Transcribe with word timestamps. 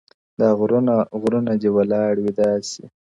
•دا 0.39 0.49
غرونه؛ 0.59 0.93
غرونه 1.21 1.53
دي 1.61 1.69
ولاړ 1.75 2.13
وي 2.23 2.31
داسي؛ 2.39 2.83